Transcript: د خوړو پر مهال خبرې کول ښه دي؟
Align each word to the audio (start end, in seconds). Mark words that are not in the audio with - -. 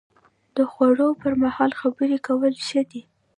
د 0.55 0.57
خوړو 0.71 1.07
پر 1.21 1.33
مهال 1.43 1.71
خبرې 1.79 2.17
کول 2.27 2.53
ښه 2.67 2.81
دي؟ 2.91 3.01